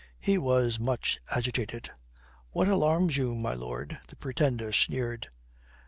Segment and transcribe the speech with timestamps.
[0.19, 1.91] He was much agitated.
[2.49, 5.27] "What alarms you, my lord?" The Pretender sneered.